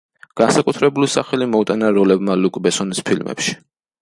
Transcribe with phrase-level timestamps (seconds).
[0.39, 3.57] განსაკუთრებული სახელი მოუტანა როლებმა ლუკ ბესონის ფილმებში.